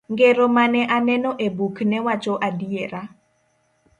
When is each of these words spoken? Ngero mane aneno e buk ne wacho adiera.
Ngero 0.11 0.45
mane 0.55 0.81
aneno 0.97 1.31
e 1.45 1.47
buk 1.57 1.75
ne 1.89 1.99
wacho 2.05 2.33
adiera. 2.47 3.01